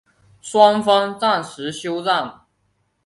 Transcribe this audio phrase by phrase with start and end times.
[0.41, 2.47] 双方暂时休战。